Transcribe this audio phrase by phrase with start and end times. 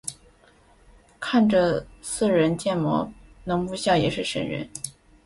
[1.19, 3.07] 看着似人建模
[3.43, 4.67] 能不笑也是神人